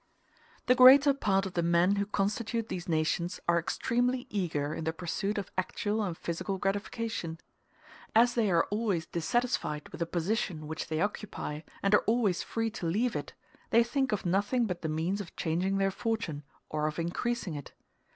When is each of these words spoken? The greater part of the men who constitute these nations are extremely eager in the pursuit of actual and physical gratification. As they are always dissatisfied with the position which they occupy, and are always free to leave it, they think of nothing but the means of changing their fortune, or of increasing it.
The 0.65 0.73
greater 0.73 1.13
part 1.13 1.45
of 1.45 1.53
the 1.53 1.61
men 1.61 1.97
who 1.97 2.07
constitute 2.07 2.69
these 2.69 2.89
nations 2.89 3.39
are 3.47 3.59
extremely 3.59 4.25
eager 4.31 4.73
in 4.73 4.83
the 4.85 4.93
pursuit 4.93 5.37
of 5.37 5.51
actual 5.59 6.01
and 6.03 6.17
physical 6.17 6.57
gratification. 6.57 7.39
As 8.15 8.33
they 8.33 8.49
are 8.49 8.63
always 8.71 9.05
dissatisfied 9.05 9.87
with 9.89 9.99
the 9.99 10.07
position 10.07 10.65
which 10.67 10.87
they 10.87 11.01
occupy, 11.01 11.61
and 11.83 11.93
are 11.93 12.01
always 12.07 12.41
free 12.41 12.71
to 12.71 12.87
leave 12.87 13.15
it, 13.15 13.33
they 13.69 13.83
think 13.83 14.11
of 14.11 14.25
nothing 14.25 14.65
but 14.65 14.81
the 14.81 14.89
means 14.89 15.21
of 15.21 15.35
changing 15.35 15.77
their 15.77 15.91
fortune, 15.91 16.41
or 16.67 16.87
of 16.87 16.97
increasing 16.97 17.53
it. 17.53 17.71